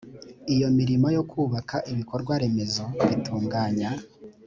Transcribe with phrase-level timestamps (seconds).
[0.53, 3.91] iyo imirimo yo kubaka ibikorwaremezo bitunganya